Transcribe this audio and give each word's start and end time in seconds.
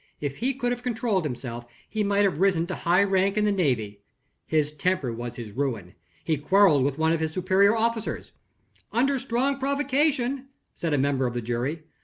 If 0.19 0.37
he 0.37 0.55
could 0.55 0.71
have 0.71 0.81
controlled 0.81 1.25
himself, 1.25 1.63
he 1.87 2.03
might 2.03 2.23
have 2.23 2.39
risen 2.39 2.65
to 2.65 2.73
high 2.75 3.03
rank 3.03 3.37
in 3.37 3.45
the 3.45 3.51
Navy. 3.51 4.01
His 4.47 4.71
temper 4.71 5.13
was 5.13 5.35
his 5.35 5.51
ruin. 5.51 5.93
He 6.23 6.37
quarreled 6.37 6.83
with 6.83 6.97
one 6.97 7.13
of 7.13 7.19
his 7.19 7.33
superior 7.33 7.75
officers" 7.75 8.31
"Under 8.91 9.19
strong 9.19 9.59
provocation," 9.59 10.47
said 10.73 10.95
a 10.95 10.97
member 10.97 11.27
of 11.27 11.35
the 11.35 11.41
jury. 11.43 11.83